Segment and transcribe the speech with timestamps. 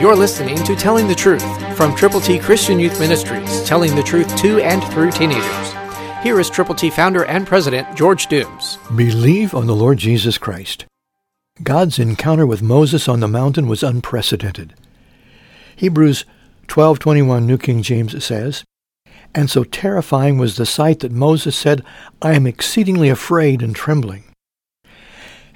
[0.00, 4.36] You're listening to Telling the Truth from Triple T Christian Youth Ministries, telling the truth
[4.36, 5.72] to and through teenagers.
[6.22, 8.78] Here is Triple T founder and president George Dooms.
[8.94, 10.84] Believe on the Lord Jesus Christ.
[11.64, 14.72] God's encounter with Moses on the mountain was unprecedented.
[15.74, 16.24] Hebrews
[16.68, 18.62] 12:21 New King James says,
[19.34, 21.82] "And so terrifying was the sight that Moses said,
[22.22, 24.22] I am exceedingly afraid and trembling."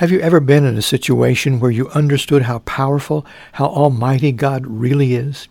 [0.00, 4.66] Have you ever been in a situation where you understood how powerful, how almighty God
[4.66, 5.46] really is?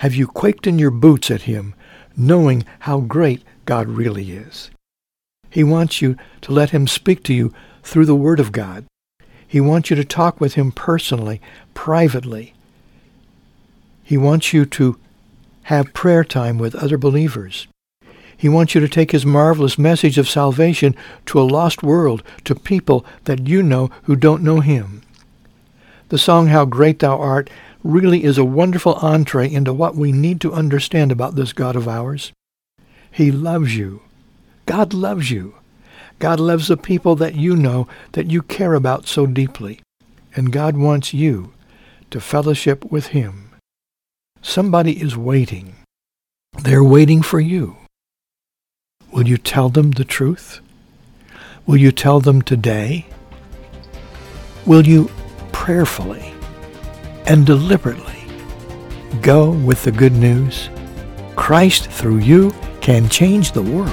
[0.00, 1.74] Have you quaked in your boots at him,
[2.14, 4.70] knowing how great God really is?
[5.48, 8.84] He wants you to let him speak to you through the Word of God.
[9.48, 11.40] He wants you to talk with him personally,
[11.72, 12.52] privately.
[14.04, 14.98] He wants you to
[15.62, 17.68] have prayer time with other believers.
[18.42, 20.96] He wants you to take his marvelous message of salvation
[21.26, 25.02] to a lost world, to people that you know who don't know him.
[26.08, 27.50] The song How Great Thou Art
[27.84, 31.86] really is a wonderful entree into what we need to understand about this God of
[31.86, 32.32] ours.
[33.12, 34.02] He loves you.
[34.66, 35.54] God loves you.
[36.18, 39.78] God loves the people that you know that you care about so deeply.
[40.34, 41.52] And God wants you
[42.10, 43.52] to fellowship with him.
[44.40, 45.76] Somebody is waiting.
[46.60, 47.76] They're waiting for you.
[49.12, 50.60] Will you tell them the truth?
[51.66, 53.04] Will you tell them today?
[54.64, 55.10] Will you
[55.52, 56.32] prayerfully
[57.26, 58.24] and deliberately
[59.20, 60.70] go with the good news?
[61.36, 63.92] Christ through you can change the world.